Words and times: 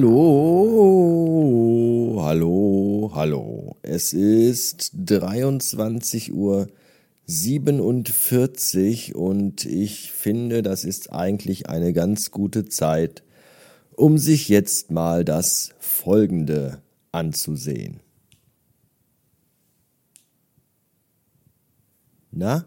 Hallo, 0.00 1.42
hallo, 2.22 3.10
hallo. 3.14 3.76
Es 3.82 4.12
ist 4.12 4.92
23 4.94 6.32
Uhr 6.32 6.68
47 7.26 9.16
und 9.16 9.64
ich 9.64 10.12
finde, 10.12 10.62
das 10.62 10.84
ist 10.84 11.12
eigentlich 11.12 11.68
eine 11.68 11.92
ganz 11.92 12.30
gute 12.30 12.66
Zeit, 12.66 13.24
um 13.96 14.18
sich 14.18 14.48
jetzt 14.48 14.92
mal 14.92 15.24
das 15.24 15.74
Folgende 15.80 16.80
anzusehen. 17.10 17.98
Na? 22.30 22.66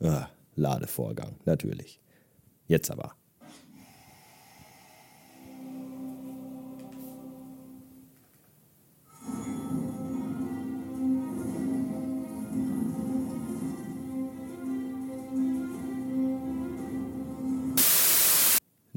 Ah, 0.00 0.26
Ladevorgang, 0.56 1.36
natürlich. 1.44 2.00
Jetzt 2.66 2.90
aber. 2.90 3.14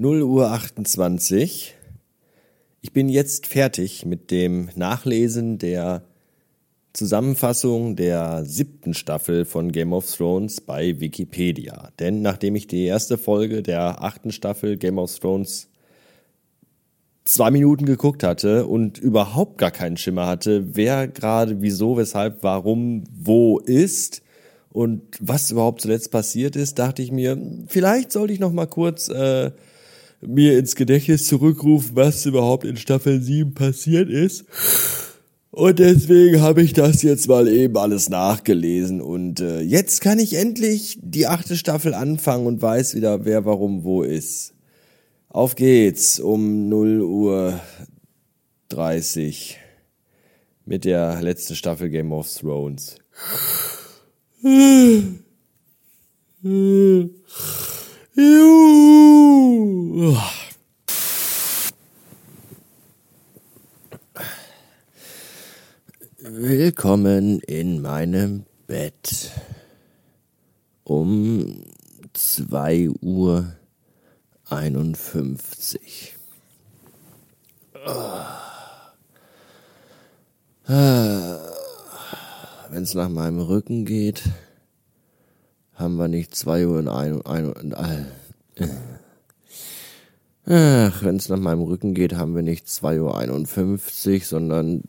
0 0.06 0.22
Uhr 0.22 0.52
28. 0.52 1.74
Ich 2.82 2.94
bin 2.94 3.10
jetzt 3.10 3.48
fertig 3.48 4.06
mit 4.06 4.30
dem 4.30 4.70
Nachlesen 4.76 5.58
der 5.58 6.04
Zusammenfassung 6.94 7.96
der 7.96 8.46
siebten 8.46 8.94
Staffel 8.94 9.46
von 9.46 9.72
Game 9.72 9.94
of 9.94 10.06
Thrones 10.16 10.62
bei 10.62 11.00
Wikipedia. 11.00 11.90
Denn 11.98 12.22
nachdem 12.22 12.56
ich 12.56 12.68
die 12.68 12.86
erste 12.86 13.18
Folge 13.18 13.64
der 13.64 14.04
achten 14.04 14.32
Staffel 14.32 14.78
Game 14.78 15.00
of 15.00 15.18
Thrones 15.18 15.70
zwei 17.24 17.50
Minuten 17.50 17.88
geguckt 17.88 18.22
hatte 18.22 18.68
und 18.68 19.00
überhaupt 19.00 19.58
gar 19.58 19.72
keinen 19.72 19.98
Schimmer 19.98 20.28
hatte, 20.28 20.76
wer 20.76 21.08
gerade, 21.08 21.64
wieso, 21.64 21.98
weshalb, 21.98 22.44
warum, 22.44 23.06
wo 23.12 23.58
ist 23.58 24.22
und 24.70 25.02
was 25.20 25.50
überhaupt 25.50 25.82
zuletzt 25.82 26.12
passiert 26.12 26.56
ist, 26.56 26.78
dachte 26.78 27.02
ich 27.02 27.12
mir, 27.12 27.42
vielleicht 27.66 28.12
sollte 28.12 28.34
ich 28.34 28.40
noch 28.40 28.52
mal 28.52 28.68
kurz 28.68 29.10
äh, 29.10 29.50
mir 30.28 30.58
ins 30.58 30.76
Gedächtnis 30.76 31.28
zurückrufen, 31.28 31.96
was 31.96 32.26
überhaupt 32.26 32.66
in 32.66 32.78
Staffel 32.78 33.22
7 33.22 33.54
passiert 33.54 34.10
ist. 34.10 34.46
Und 35.52 35.80
deswegen 35.80 36.42
habe 36.42 36.62
ich 36.62 36.74
das 36.74 37.02
jetzt 37.02 37.30
mal 37.30 37.48
eben 37.48 37.78
alles 37.78 38.10
nachgelesen. 38.10 39.00
Und 39.00 39.40
äh, 39.40 39.62
jetzt 39.62 40.02
kann 40.02 40.20
ich 40.20 40.34
endlich 40.34 41.00
die 41.02 41.28
achte 41.28 41.56
Staffel 41.56 41.94
anfangen 41.94 42.46
und 42.46 42.62
weiß 42.62 42.94
wieder, 42.96 43.24
wer 43.24 43.46
warum 43.46 43.86
wo 43.86 44.04
ist. 44.04 44.54
Auf 45.30 45.56
geht's 45.56 46.20
um 46.20 46.68
0 46.68 47.02
Uhr 47.02 47.60
30 48.70 49.58
mit 50.66 50.84
der 50.84 51.22
letzten 51.22 51.56
Staffel 51.56 51.90
Game 51.90 52.12
of 52.12 52.28
Thrones. 52.30 52.98
Willkommen 66.18 67.42
in 67.42 67.82
meinem 67.82 68.46
Bett. 68.68 69.32
Um 70.86 71.66
zwei 72.14 72.90
Uhr 73.02 73.58
einundfünfzig. 74.46 76.16
Wenn 80.64 81.42
es 82.72 82.94
nach 82.94 83.10
meinem 83.10 83.42
Rücken 83.42 83.84
geht, 83.84 84.24
haben 85.76 85.98
wir 85.98 86.08
nicht 86.08 86.36
zwei 86.36 86.66
Uhr 86.68 86.80
und 86.80 86.88
ein, 86.88 87.22
und 87.22 87.74
ein 87.76 88.08
Ach, 90.48 91.04
wenn 91.04 91.16
es 91.16 91.30
nach 91.30 91.40
meinem 91.40 91.62
Rücken 91.62 91.94
geht, 91.94 92.14
haben 92.14 92.36
wir 92.36 92.44
nicht 92.44 92.68
zwei 92.70 93.02
Uhr, 93.02 93.18
einundfünfzig, 93.18 94.28
sondern 94.28 94.84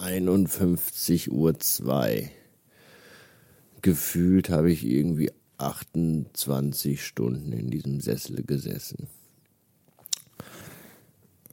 einundfünfzig 0.00 1.30
Uhr. 1.30 1.58
zwei. 1.60 2.30
Gefühlt 3.82 4.50
habe 4.50 4.70
ich 4.70 4.84
irgendwie 4.84 5.30
28 5.58 7.04
Stunden 7.04 7.52
in 7.52 7.70
diesem 7.70 8.00
Sessel 8.00 8.42
gesessen. 8.42 9.06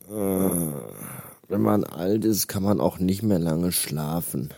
Wenn 0.09 1.61
man 1.61 1.83
alt 1.83 2.25
ist, 2.25 2.47
kann 2.47 2.63
man 2.63 2.81
auch 2.81 2.97
nicht 2.97 3.23
mehr 3.23 3.39
lange 3.39 3.71
schlafen. 3.71 4.49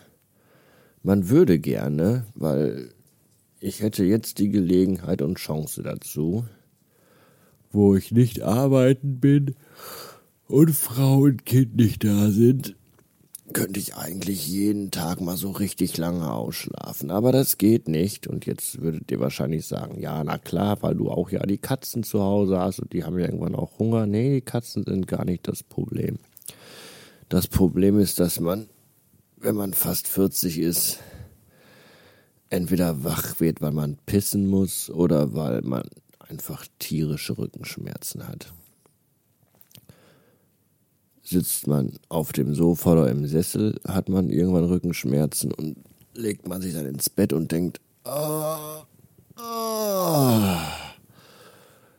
Man 1.03 1.29
würde 1.29 1.59
gerne, 1.59 2.27
weil 2.35 2.91
ich 3.59 3.81
hätte 3.81 4.03
jetzt 4.03 4.39
die 4.39 4.49
Gelegenheit 4.49 5.21
und 5.21 5.37
Chance 5.37 5.83
dazu, 5.83 6.45
wo 7.71 7.95
ich 7.95 8.11
nicht 8.11 8.41
arbeiten 8.41 9.19
bin 9.19 9.55
und 10.47 10.71
Frau 10.71 11.19
und 11.19 11.45
Kind 11.45 11.75
nicht 11.75 12.03
da 12.03 12.29
sind, 12.31 12.75
könnte 13.53 13.79
ich 13.79 13.95
eigentlich 13.95 14.47
jeden 14.47 14.91
Tag 14.91 15.21
mal 15.21 15.37
so 15.37 15.51
richtig 15.51 15.97
lange 15.97 16.31
ausschlafen. 16.31 17.11
Aber 17.11 17.31
das 17.31 17.57
geht 17.57 17.87
nicht. 17.87 18.27
Und 18.27 18.45
jetzt 18.45 18.81
würdet 18.81 19.09
ihr 19.11 19.19
wahrscheinlich 19.19 19.65
sagen, 19.65 19.99
ja, 19.99 20.23
na 20.23 20.37
klar, 20.37 20.77
weil 20.81 20.95
du 20.95 21.09
auch 21.09 21.31
ja 21.31 21.45
die 21.45 21.57
Katzen 21.57 22.03
zu 22.03 22.21
Hause 22.21 22.59
hast 22.59 22.79
und 22.79 22.93
die 22.93 23.03
haben 23.03 23.17
ja 23.17 23.25
irgendwann 23.25 23.55
auch 23.55 23.79
Hunger. 23.79 24.05
Nee, 24.05 24.35
die 24.35 24.41
Katzen 24.41 24.83
sind 24.83 25.07
gar 25.07 25.25
nicht 25.25 25.47
das 25.47 25.63
Problem. 25.63 26.17
Das 27.27 27.47
Problem 27.47 27.99
ist, 27.99 28.19
dass 28.19 28.39
man, 28.39 28.67
wenn 29.37 29.55
man 29.55 29.73
fast 29.73 30.07
40 30.07 30.59
ist, 30.59 30.99
entweder 32.49 33.03
wach 33.03 33.39
wird, 33.39 33.61
weil 33.61 33.71
man 33.71 33.97
pissen 34.05 34.47
muss 34.47 34.89
oder 34.89 35.33
weil 35.33 35.61
man 35.61 35.83
einfach 36.19 36.65
tierische 36.79 37.37
Rückenschmerzen 37.37 38.27
hat. 38.27 38.53
Sitzt 41.23 41.67
man 41.67 41.93
auf 42.09 42.33
dem 42.33 42.55
Sofa 42.55 42.93
oder 42.93 43.09
im 43.09 43.27
Sessel, 43.27 43.79
hat 43.87 44.09
man 44.09 44.29
irgendwann 44.29 44.63
Rückenschmerzen 44.63 45.51
und 45.51 45.77
legt 46.15 46.47
man 46.47 46.61
sich 46.61 46.73
dann 46.73 46.87
ins 46.87 47.09
Bett 47.09 47.33
und 47.33 47.51
denkt, 47.51 47.79
ah, 48.03 48.85
ah. 49.35 50.67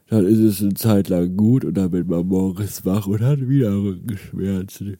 Dann 0.09 0.27
ist 0.27 0.39
es 0.41 0.61
eine 0.61 0.75
Zeit 0.75 1.09
lang 1.09 1.37
gut 1.37 1.65
und 1.65 1.75
dann 1.75 1.93
wird 1.93 2.09
man 2.09 2.27
morgens 2.27 2.85
wach 2.85 3.07
und 3.07 3.21
hat 3.21 3.49
wieder 3.49 3.73
Rückenschmerzen. 3.73 4.99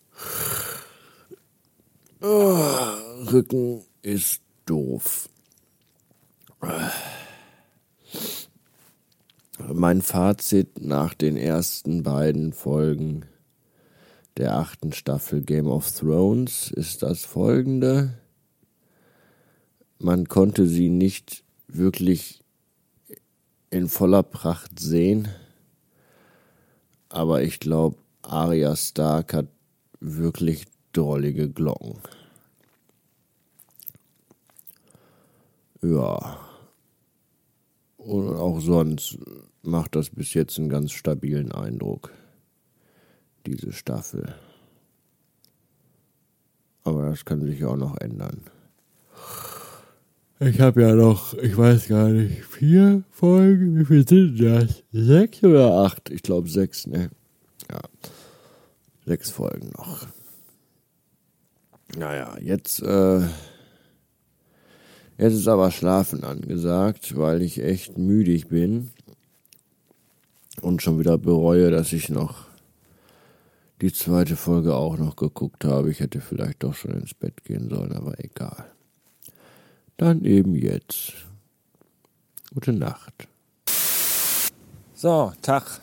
Ah, 2.21 2.95
Rücken 3.33 3.81
ist 4.03 4.41
doof. 4.67 5.29
Mein 9.73 10.03
Fazit 10.03 10.81
nach 10.81 11.15
den 11.15 11.37
ersten 11.37 12.03
beiden 12.03 12.53
Folgen 12.53 13.25
der 14.37 14.57
achten 14.57 14.93
Staffel 14.93 15.43
Game 15.43 15.67
of 15.67 15.91
Thrones 15.91 16.71
ist 16.71 17.03
das 17.03 17.25
folgende. 17.25 18.15
Man 19.99 20.29
konnte 20.29 20.67
sie 20.67 20.89
nicht 20.89 21.45
wirklich 21.69 22.43
in 23.71 23.89
voller 23.89 24.23
Pracht 24.23 24.79
sehen, 24.81 25.29
aber 27.09 27.43
ich 27.43 27.61
glaube, 27.61 27.97
Arya 28.23 28.77
Stark 28.77 29.35
hat 29.35 29.49
wirklich 30.01 30.67
drollige 30.93 31.51
Glocken. 31.51 31.99
Ja. 35.83 36.50
Und 38.05 38.35
auch 38.35 38.61
sonst 38.61 39.19
macht 39.63 39.95
das 39.95 40.11
bis 40.11 40.33
jetzt 40.33 40.59
einen 40.59 40.71
ganz 40.71 40.93
stabilen 40.93 41.53
Eindruck, 41.53 42.13
diese 43.47 43.73
Staffel. 43.73 44.35
Aber 46.83 47.11
das 47.11 47.25
kann 47.25 47.43
sich 47.43 47.61
ja 47.61 47.69
auch 47.69 47.77
noch 47.77 47.99
ändern. 47.99 48.41
Ich 50.41 50.59
habe 50.61 50.81
ja 50.81 50.95
noch, 50.95 51.35
ich 51.35 51.55
weiß 51.55 51.89
gar 51.89 52.09
nicht, 52.09 52.43
vier 52.43 53.03
Folgen. 53.11 53.79
Wie 53.79 53.85
viel 53.85 54.09
sind 54.09 54.41
das? 54.41 54.83
Sechs 54.91 55.45
oder 55.45 55.75
acht? 55.75 56.09
Ich 56.09 56.23
glaube 56.23 56.49
sechs, 56.49 56.87
ne? 56.87 57.11
Ja. 57.71 57.81
Sechs 59.05 59.29
Folgen 59.29 59.71
noch. 59.77 60.07
Naja, 61.95 62.39
jetzt 62.41 62.81
äh, 62.81 63.21
Jetzt 65.21 65.35
ist 65.35 65.49
aber 65.49 65.71
Schlafen 65.71 66.25
angesagt, 66.25 67.15
weil 67.19 67.43
ich 67.43 67.63
echt 67.63 67.99
müdig 67.99 68.49
bin 68.49 68.91
und 70.63 70.81
schon 70.81 70.99
wieder 70.99 71.19
bereue, 71.19 71.71
dass 71.71 71.93
ich 71.93 72.09
noch 72.09 72.47
die 73.83 73.93
zweite 73.93 74.35
Folge 74.35 74.75
auch 74.75 74.97
noch 74.97 75.17
geguckt 75.17 75.67
habe. 75.67 75.91
Ich 75.91 76.01
hätte 76.01 76.23
vielleicht 76.23 76.63
doch 76.63 76.73
schon 76.73 76.93
ins 76.93 77.13
Bett 77.13 77.45
gehen 77.45 77.69
sollen, 77.69 77.93
aber 77.93 78.19
egal. 78.25 78.65
Dann 79.99 80.25
eben 80.25 80.55
jetzt. 80.55 81.13
Gute 82.55 82.73
Nacht. 82.73 83.29
So, 84.95 85.35
Tag. 85.43 85.83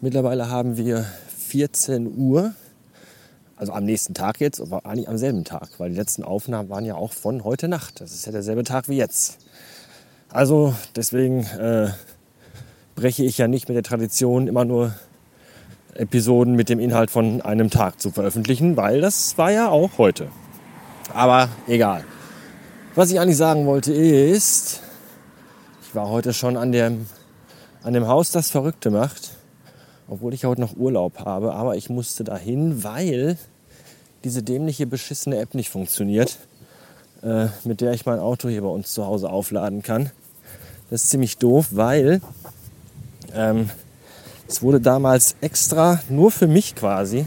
Mittlerweile 0.00 0.48
haben 0.48 0.78
wir 0.78 1.02
14 1.02 2.16
Uhr. 2.16 2.54
Also 3.56 3.72
am 3.72 3.84
nächsten 3.84 4.12
Tag 4.12 4.40
jetzt, 4.40 4.60
aber 4.60 4.84
eigentlich 4.84 5.08
am 5.08 5.16
selben 5.16 5.44
Tag, 5.44 5.70
weil 5.78 5.88
die 5.90 5.96
letzten 5.96 6.22
Aufnahmen 6.22 6.68
waren 6.68 6.84
ja 6.84 6.94
auch 6.94 7.12
von 7.12 7.42
heute 7.42 7.68
Nacht. 7.68 8.02
Das 8.02 8.12
ist 8.12 8.26
ja 8.26 8.32
derselbe 8.32 8.64
Tag 8.64 8.88
wie 8.88 8.98
jetzt. 8.98 9.38
Also 10.28 10.74
deswegen 10.94 11.44
äh, 11.44 11.88
breche 12.96 13.24
ich 13.24 13.38
ja 13.38 13.48
nicht 13.48 13.68
mit 13.68 13.76
der 13.76 13.82
Tradition, 13.82 14.46
immer 14.46 14.66
nur 14.66 14.94
Episoden 15.94 16.54
mit 16.54 16.68
dem 16.68 16.78
Inhalt 16.78 17.10
von 17.10 17.40
einem 17.40 17.70
Tag 17.70 17.98
zu 17.98 18.10
veröffentlichen, 18.10 18.76
weil 18.76 19.00
das 19.00 19.38
war 19.38 19.50
ja 19.50 19.70
auch 19.70 19.96
heute. 19.96 20.28
Aber 21.14 21.48
egal. 21.66 22.04
Was 22.94 23.10
ich 23.10 23.20
eigentlich 23.20 23.38
sagen 23.38 23.66
wollte 23.66 23.92
ist, 23.92 24.82
ich 25.82 25.94
war 25.94 26.08
heute 26.08 26.34
schon 26.34 26.58
an 26.58 26.72
dem, 26.72 27.06
an 27.82 27.94
dem 27.94 28.06
Haus, 28.06 28.30
das 28.30 28.50
Verrückte 28.50 28.90
macht, 28.90 29.25
obwohl 30.08 30.34
ich 30.34 30.44
heute 30.44 30.60
noch 30.60 30.76
Urlaub 30.76 31.18
habe, 31.18 31.54
aber 31.54 31.76
ich 31.76 31.90
musste 31.90 32.24
dahin, 32.24 32.84
weil 32.84 33.36
diese 34.24 34.42
dämliche, 34.42 34.86
beschissene 34.86 35.38
App 35.38 35.54
nicht 35.54 35.70
funktioniert, 35.70 36.38
äh, 37.22 37.46
mit 37.64 37.80
der 37.80 37.92
ich 37.92 38.06
mein 38.06 38.18
Auto 38.18 38.48
hier 38.48 38.62
bei 38.62 38.68
uns 38.68 38.92
zu 38.92 39.06
Hause 39.06 39.30
aufladen 39.30 39.82
kann. 39.82 40.10
Das 40.90 41.04
ist 41.04 41.10
ziemlich 41.10 41.38
doof, 41.38 41.68
weil 41.72 42.20
ähm, 43.34 43.70
es 44.48 44.62
wurde 44.62 44.80
damals 44.80 45.34
extra 45.40 46.00
nur 46.08 46.30
für 46.30 46.46
mich 46.46 46.74
quasi, 46.76 47.26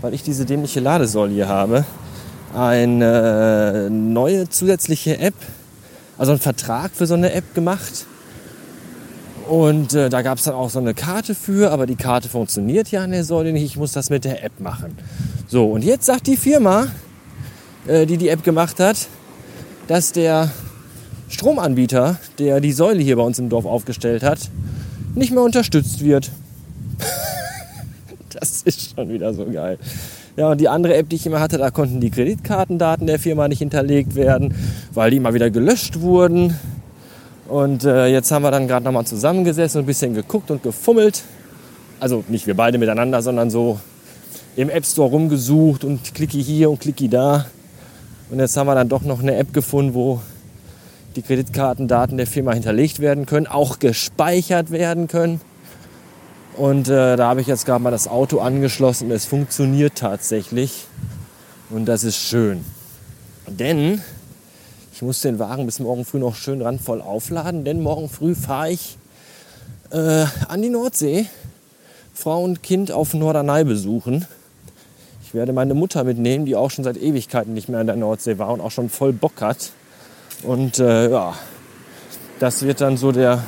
weil 0.00 0.12
ich 0.12 0.22
diese 0.22 0.44
dämliche 0.44 0.80
Ladesäule 0.80 1.32
hier 1.32 1.48
habe, 1.48 1.84
eine 2.54 3.88
neue 3.90 4.48
zusätzliche 4.48 5.18
App, 5.18 5.34
also 6.18 6.32
einen 6.32 6.40
Vertrag 6.40 6.92
für 6.92 7.06
so 7.06 7.14
eine 7.14 7.32
App 7.32 7.54
gemacht. 7.54 8.06
Und 9.48 9.94
äh, 9.94 10.10
da 10.10 10.20
gab 10.20 10.36
es 10.36 10.44
dann 10.44 10.54
auch 10.54 10.68
so 10.68 10.78
eine 10.78 10.92
Karte 10.92 11.34
für, 11.34 11.70
aber 11.72 11.86
die 11.86 11.96
Karte 11.96 12.28
funktioniert 12.28 12.90
ja 12.90 13.02
an 13.02 13.12
der 13.12 13.24
Säule 13.24 13.52
nicht. 13.52 13.64
Ich 13.64 13.78
muss 13.78 13.92
das 13.92 14.10
mit 14.10 14.24
der 14.24 14.44
App 14.44 14.60
machen. 14.60 14.96
So, 15.46 15.64
und 15.70 15.82
jetzt 15.82 16.04
sagt 16.04 16.26
die 16.26 16.36
Firma, 16.36 16.88
äh, 17.86 18.04
die 18.04 18.18
die 18.18 18.28
App 18.28 18.44
gemacht 18.44 18.78
hat, 18.78 19.08
dass 19.86 20.12
der 20.12 20.50
Stromanbieter, 21.30 22.18
der 22.38 22.60
die 22.60 22.72
Säule 22.72 23.00
hier 23.00 23.16
bei 23.16 23.22
uns 23.22 23.38
im 23.38 23.48
Dorf 23.48 23.64
aufgestellt 23.64 24.22
hat, 24.22 24.38
nicht 25.14 25.32
mehr 25.32 25.42
unterstützt 25.42 26.04
wird. 26.04 26.30
das 28.38 28.62
ist 28.62 28.94
schon 28.94 29.08
wieder 29.08 29.32
so 29.32 29.46
geil. 29.46 29.78
Ja, 30.36 30.50
und 30.50 30.60
die 30.60 30.68
andere 30.68 30.94
App, 30.94 31.08
die 31.08 31.16
ich 31.16 31.26
immer 31.26 31.40
hatte, 31.40 31.56
da 31.56 31.70
konnten 31.70 32.00
die 32.00 32.10
Kreditkartendaten 32.10 33.06
der 33.06 33.18
Firma 33.18 33.48
nicht 33.48 33.60
hinterlegt 33.60 34.14
werden, 34.14 34.54
weil 34.92 35.10
die 35.10 35.16
immer 35.16 35.32
wieder 35.32 35.50
gelöscht 35.50 36.00
wurden. 36.00 36.54
Und 37.48 37.84
äh, 37.84 38.06
jetzt 38.08 38.30
haben 38.30 38.42
wir 38.42 38.50
dann 38.50 38.68
gerade 38.68 38.84
nochmal 38.84 39.06
zusammengesessen 39.06 39.78
und 39.78 39.84
ein 39.84 39.86
bisschen 39.86 40.14
geguckt 40.14 40.50
und 40.50 40.62
gefummelt. 40.62 41.22
Also 41.98 42.22
nicht 42.28 42.46
wir 42.46 42.54
beide 42.54 42.76
miteinander, 42.76 43.22
sondern 43.22 43.50
so 43.50 43.80
im 44.54 44.68
App 44.68 44.84
Store 44.84 45.08
rumgesucht 45.08 45.82
und 45.82 46.14
klicki 46.14 46.42
hier 46.42 46.70
und 46.70 46.80
klicki 46.80 47.08
da. 47.08 47.46
Und 48.30 48.38
jetzt 48.38 48.56
haben 48.56 48.66
wir 48.66 48.74
dann 48.74 48.90
doch 48.90 49.02
noch 49.02 49.20
eine 49.20 49.36
App 49.36 49.54
gefunden, 49.54 49.94
wo 49.94 50.20
die 51.16 51.22
Kreditkartendaten 51.22 52.18
der 52.18 52.26
Firma 52.26 52.52
hinterlegt 52.52 53.00
werden 53.00 53.24
können, 53.24 53.46
auch 53.46 53.78
gespeichert 53.78 54.70
werden 54.70 55.08
können. 55.08 55.40
Und 56.56 56.88
äh, 56.88 57.16
da 57.16 57.28
habe 57.28 57.40
ich 57.40 57.46
jetzt 57.46 57.64
gerade 57.64 57.82
mal 57.82 57.90
das 57.90 58.08
Auto 58.08 58.40
angeschlossen. 58.40 59.10
Es 59.10 59.24
funktioniert 59.24 59.94
tatsächlich. 59.94 60.86
Und 61.70 61.86
das 61.86 62.04
ist 62.04 62.18
schön. 62.18 62.64
Denn 63.46 64.02
ich 64.98 65.02
muss 65.02 65.20
den 65.20 65.38
Wagen 65.38 65.64
bis 65.64 65.78
morgen 65.78 66.04
früh 66.04 66.18
noch 66.18 66.34
schön 66.34 66.60
randvoll 66.60 67.00
aufladen, 67.00 67.62
denn 67.62 67.80
morgen 67.80 68.08
früh 68.08 68.34
fahre 68.34 68.72
ich 68.72 68.98
äh, 69.92 70.24
an 70.48 70.60
die 70.60 70.70
Nordsee, 70.70 71.26
Frau 72.12 72.42
und 72.42 72.64
Kind 72.64 72.90
auf 72.90 73.14
Norderney 73.14 73.62
besuchen. 73.62 74.26
Ich 75.22 75.34
werde 75.34 75.52
meine 75.52 75.74
Mutter 75.74 76.02
mitnehmen, 76.02 76.46
die 76.46 76.56
auch 76.56 76.72
schon 76.72 76.82
seit 76.82 76.96
Ewigkeiten 76.96 77.54
nicht 77.54 77.68
mehr 77.68 77.78
an 77.78 77.86
der 77.86 77.94
Nordsee 77.94 78.38
war 78.38 78.50
und 78.50 78.60
auch 78.60 78.72
schon 78.72 78.88
voll 78.88 79.12
Bock 79.12 79.40
hat. 79.40 79.70
Und 80.42 80.80
äh, 80.80 81.08
ja, 81.08 81.34
das 82.40 82.62
wird 82.62 82.80
dann 82.80 82.96
so 82.96 83.12
der 83.12 83.44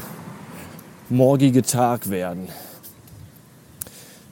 morgige 1.08 1.62
Tag 1.62 2.10
werden. 2.10 2.46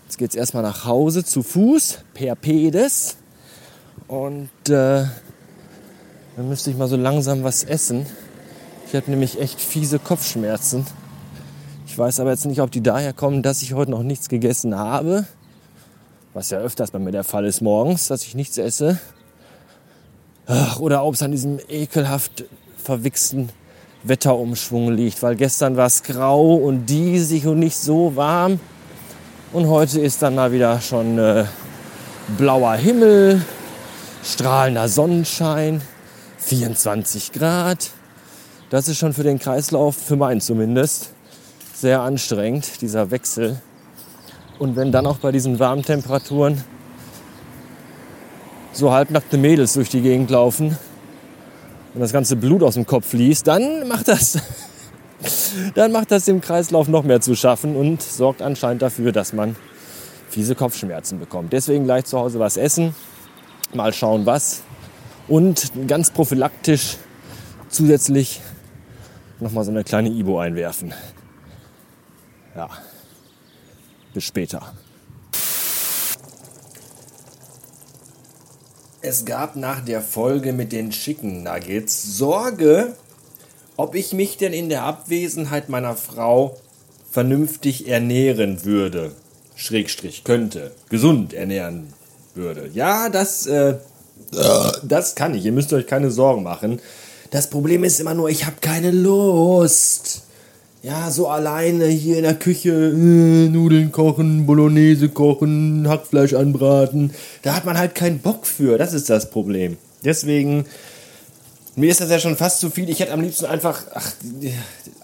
Jetzt 0.05 0.19
geht 0.19 0.31
es 0.31 0.37
erstmal 0.37 0.63
nach 0.63 0.85
Hause 0.85 1.25
zu 1.25 1.43
Fuß, 1.43 1.99
per 2.15 2.37
Pedes. 2.37 3.17
Und 4.07 4.51
äh, 4.69 5.07
dann 6.39 6.49
müsste 6.49 6.71
ich 6.71 6.77
mal 6.77 6.87
so 6.87 6.95
langsam 6.95 7.43
was 7.43 7.65
essen. 7.65 8.07
Ich 8.87 8.95
habe 8.95 9.11
nämlich 9.11 9.41
echt 9.41 9.61
fiese 9.61 9.99
Kopfschmerzen. 9.99 10.87
Ich 11.89 11.99
weiß 11.99 12.21
aber 12.21 12.31
jetzt 12.31 12.47
nicht, 12.47 12.61
ob 12.61 12.71
die 12.71 12.81
daher 12.81 13.13
kommen, 13.13 13.43
dass 13.43 13.61
ich 13.61 13.75
heute 13.75 13.91
noch 13.91 14.05
nichts 14.05 14.29
gegessen 14.29 14.79
habe. 14.79 15.27
Was 16.35 16.51
ja 16.51 16.59
öfters 16.59 16.93
bei 16.93 17.01
mir 17.01 17.11
der 17.11 17.25
Fall 17.25 17.45
ist 17.45 17.61
morgens, 17.61 18.07
dass 18.07 18.23
ich 18.23 18.37
nichts 18.37 18.57
esse. 18.57 19.01
Oder 20.79 21.05
ob 21.05 21.15
es 21.15 21.23
an 21.23 21.33
diesem 21.33 21.59
ekelhaft 21.69 22.45
verwichsten 22.77 23.49
Wetterumschwung 24.05 24.93
liegt, 24.93 25.21
weil 25.25 25.35
gestern 25.35 25.77
war 25.77 25.87
es 25.87 26.05
grau 26.05 26.55
und 26.55 26.87
diesig 26.87 27.49
und 27.49 27.59
nicht 27.59 27.77
so 27.77 28.15
warm. 28.15 28.61
Und 29.53 29.67
heute 29.67 30.01
ist 30.01 30.23
dann 30.23 30.37
mal 30.37 30.53
wieder 30.53 30.81
schon 30.83 31.19
äh, 31.19 31.47
blauer 32.37 32.75
Himmel, 32.75 33.45
strahlender 34.23 34.89
Sonnenschein, 34.89 35.83
24 36.39 37.33
Grad. 37.33 37.91
Das 38.71 38.89
ist 38.89 38.99
schon 38.99 39.13
für 39.13 39.23
den 39.23 39.39
Kreislauf, 39.39 39.97
für 39.97 40.17
meinen 40.17 40.41
zumindest, 40.41 41.11
sehr 41.75 42.01
anstrengend, 42.01 42.81
dieser 42.81 43.11
Wechsel. 43.11 43.61
Und 44.59 44.77
wenn 44.77 44.93
dann 44.93 45.07
auch 45.07 45.19
bei 45.19 45.33
diesen 45.33 45.59
warmen 45.59 45.83
Temperaturen 45.83 46.63
so 48.73 48.93
halbnackte 48.93 49.39
Mädels 49.39 49.73
durch 49.73 49.89
die 49.89 50.01
Gegend 50.01 50.31
laufen 50.31 50.77
und 51.95 52.01
das 52.01 52.13
ganze 52.13 52.37
Blut 52.37 52.63
aus 52.63 52.75
dem 52.75 52.87
Kopf 52.87 53.09
fließt, 53.09 53.47
dann 53.47 53.89
macht 53.89 54.09
das, 54.09 54.39
dann 55.75 55.93
macht 55.93 56.11
das 56.11 56.27
dem 56.27 56.41
Kreislauf 56.41 56.89
noch 56.89 57.05
mehr 57.05 57.21
zu 57.21 57.35
schaffen 57.35 57.75
und 57.75 58.03
sorgt 58.03 58.43
anscheinend 58.43 58.83
dafür, 58.83 59.13
dass 59.13 59.33
man 59.33 59.57
fiese 60.29 60.55
Kopfschmerzen 60.55 61.19
bekommt. 61.19 61.53
Deswegen 61.53 61.85
gleich 61.85 62.05
zu 62.05 62.19
Hause 62.19 62.39
was 62.39 62.57
essen, 62.57 62.95
mal 63.73 63.93
schauen 63.93 64.27
was 64.27 64.63
und 65.29 65.71
ganz 65.87 66.11
prophylaktisch 66.11 66.97
zusätzlich 67.69 68.41
nochmal 69.41 69.65
so 69.65 69.71
eine 69.71 69.85
kleine 69.85 70.09
Ibo 70.09 70.41
einwerfen. 70.41 70.93
Ja, 72.57 72.69
bis 74.15 74.25
später. 74.25 74.73
Es 79.01 79.25
gab 79.25 79.55
nach 79.55 79.81
der 79.85 80.03
Folge 80.03 80.53
mit 80.53 80.73
den 80.73 80.91
Chicken 80.91 81.45
Nuggets 81.45 82.19
Sorge, 82.19 82.97
ob 83.77 83.95
ich 83.95 84.13
mich 84.13 84.39
denn 84.39 84.53
in 84.53 84.69
der 84.69 84.83
Abwesenheit 84.83 85.69
meiner 85.69 85.95
Frau 85.95 86.57
vernünftig 87.11 87.89
ernähren 87.89 88.65
würde. 88.65 89.13
Schrägstrich 89.55 90.25
könnte. 90.25 90.73
Gesund 90.89 91.33
ernähren 91.33 91.93
würde. 92.35 92.71
Ja, 92.75 93.09
das, 93.09 93.47
äh, 93.47 93.79
das 94.83 95.15
kann 95.15 95.35
ich. 95.35 95.45
Ihr 95.45 95.53
müsst 95.53 95.73
euch 95.73 95.87
keine 95.87 96.11
Sorgen 96.11 96.43
machen. 96.43 96.81
Das 97.31 97.51
Problem 97.51 97.85
ist 97.85 98.01
immer 98.01 98.15
nur, 98.15 98.31
ich 98.31 98.47
habe 98.47 98.57
keine 98.61 98.91
Lust 98.91 100.23
ja, 100.83 101.11
so 101.11 101.29
alleine 101.29 101.87
hier 101.87 102.19
in 102.19 102.23
der 102.23 102.37
Küche 102.37 102.71
äh, 102.71 103.49
Nudeln 103.49 103.91
kochen, 103.91 104.47
Bolognese 104.47 105.09
kochen, 105.09 105.89
Hackfleisch 105.89 106.35
anbraten. 106.35 107.13
Da 107.43 107.55
hat 107.55 107.65
man 107.65 107.77
halt 107.77 107.95
keinen 107.95 108.21
Bock 108.21 108.47
für. 108.47 108.79
Das 108.79 108.93
ist 108.93 109.11
das 109.11 109.31
Problem. 109.31 109.77
Deswegen, 110.05 110.67
mir 111.75 111.91
ist 111.91 112.01
das 112.01 112.11
ja 112.11 112.21
schon 112.21 112.37
fast 112.37 112.61
zu 112.61 112.71
viel. 112.71 112.89
Ich 112.89 113.01
hätte 113.01 113.13
am 113.13 113.21
liebsten 113.21 113.47
einfach, 113.47 113.83
ach, 113.93 114.13